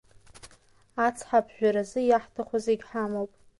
[1.05, 3.31] Ацҳа аԥжәаразы иаҳҭаху зегьы ҳамоуп.